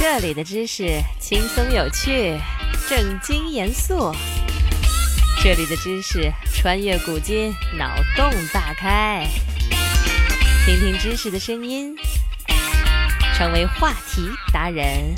[0.00, 2.38] 这里的知识轻松有趣，
[2.88, 4.12] 正经严肃。
[5.42, 9.26] 这里的知识穿越古今，脑洞大开。
[10.64, 11.96] 听听知识的声音，
[13.34, 15.16] 成为话题达人。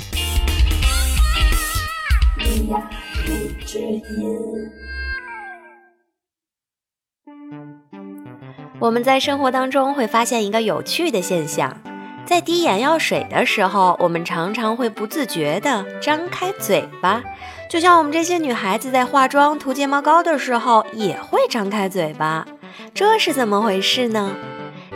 [8.79, 11.79] 我们在生活当中会发现一个有趣的现象。
[12.25, 17.21] 在滴眼药水的时候，我们常常会不自觉地张开嘴巴，
[17.69, 22.47] 就像我们这些女孩子在化妆、涂睫毛膏的时候也会张开嘴巴。
[22.93, 24.31] 这是怎么回事呢？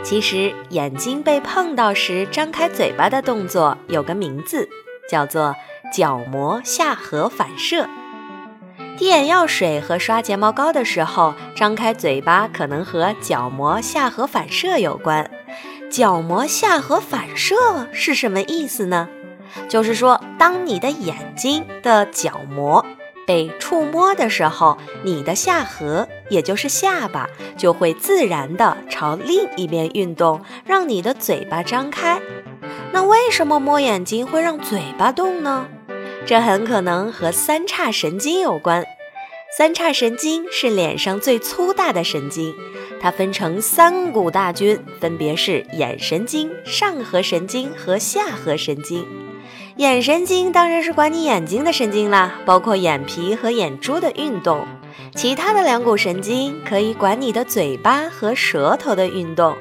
[0.02, 4.68] 其实，眼睛被碰到时张开嘴巴的动作有个名字，
[5.08, 5.54] 叫做
[5.92, 7.86] 角膜下颌反射。
[8.96, 15.28] 滴眼药水和刷睫毛膏的时候张开嘴巴，可能和角膜下颌反射有关。
[15.90, 17.54] 角膜下颌反射
[17.92, 19.08] 是什么意思呢？
[19.68, 22.84] 就是说，当你的眼睛的角膜
[23.26, 32.20] 被触摸的时候，你的下颌，也就是下巴，就会自然的朝另一边运动，让你的嘴巴张开。
[32.92, 35.66] 那为什么摸眼睛会让嘴巴动呢？
[36.26, 38.84] 这很可能和三叉神经有关。
[39.56, 42.54] 三叉神经是脸上最粗大的神经。
[43.00, 49.06] 它分成三股大军，分别是眼神经、上颌神经和下颌神经。
[49.76, 54.66] 眼神经当然是管你眼睛的神经啦，包括眼皮和眼珠的运动。
[55.14, 59.56] 其他的两股神经可以管你的嘴巴和舌头的运动。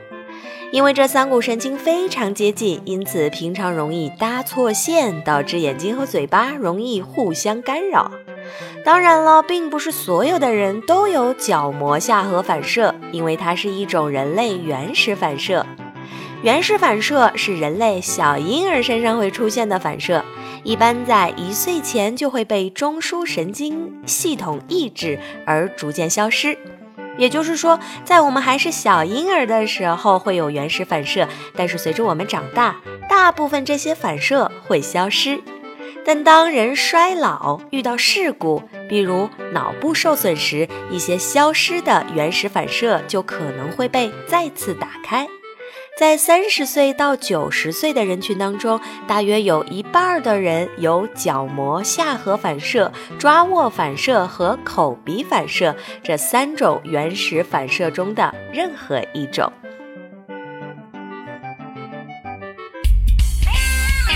[0.71, 8.11] 因为这三股神经非常接近，因此平常容易搭错线，导致眼睛和嘴巴容易互相干扰。
[8.83, 15.65] 当然了，并不是所有的人都有角膜下颌反射，因为它是一种人类原始反射。
[16.43, 20.23] 原始反射是人类小婴儿身上会出现的反射，
[20.63, 26.55] 一般在一岁前就会被中枢神经系统抑制而逐渐消失。
[27.17, 32.75] 也就是说，在我们还是小婴儿的时候会有原始反射，但是随着我们长大，
[33.09, 35.39] 大部分这些反射会消失。
[36.05, 45.27] 但当人衰老、遇到事故，比如脑部受损时，一些消失的原始反射就可能会被再次打开。
[45.97, 59.51] 在三十岁到九十岁的人群当中，大约有一半的人有角膜下颌反射、抓握反射和口鼻反射这三种原始反射中的任何一种。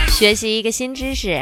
[0.10, 1.42] 学习一个新知识。